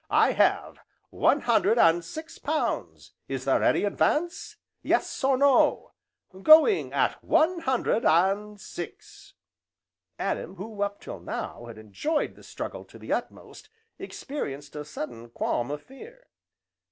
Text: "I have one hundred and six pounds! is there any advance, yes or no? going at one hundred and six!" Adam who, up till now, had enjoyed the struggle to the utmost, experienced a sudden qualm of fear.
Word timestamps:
"I 0.09 0.31
have 0.31 0.79
one 1.11 1.41
hundred 1.41 1.77
and 1.77 2.03
six 2.03 2.39
pounds! 2.39 3.11
is 3.27 3.45
there 3.45 3.61
any 3.61 3.83
advance, 3.83 4.55
yes 4.81 5.23
or 5.23 5.37
no? 5.37 5.91
going 6.41 6.91
at 6.91 7.23
one 7.23 7.59
hundred 7.59 8.03
and 8.03 8.59
six!" 8.59 9.35
Adam 10.17 10.55
who, 10.55 10.81
up 10.81 11.01
till 11.01 11.19
now, 11.19 11.65
had 11.65 11.77
enjoyed 11.77 12.33
the 12.33 12.41
struggle 12.41 12.83
to 12.85 12.97
the 12.97 13.13
utmost, 13.13 13.69
experienced 13.99 14.75
a 14.75 14.83
sudden 14.85 15.29
qualm 15.29 15.69
of 15.69 15.83
fear. 15.83 16.25